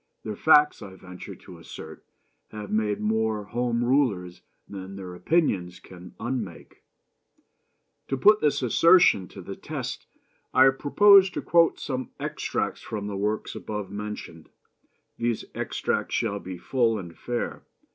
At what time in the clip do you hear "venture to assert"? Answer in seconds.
0.95-2.03